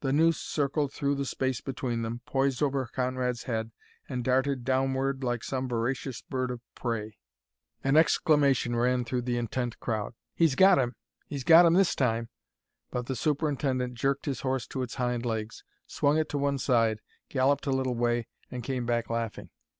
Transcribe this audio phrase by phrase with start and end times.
[0.00, 3.72] The noose circled through the space between them, poised over Conrad's head,
[4.08, 7.18] and darted downward like some voracious bird of prey.
[7.82, 10.94] An exclamation ran through the intent crowd, "He's got him!
[11.26, 12.28] He's got him this time!"
[12.92, 17.00] But the superintendent jerked his horse to its hind legs, swung it to one side,
[17.28, 19.50] galloped a little way, and came back laughing.